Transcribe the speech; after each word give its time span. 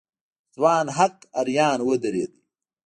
ځوان 0.55 0.85
هک 0.97 1.15
حيران 1.37 1.79
ودرېد. 1.87 2.31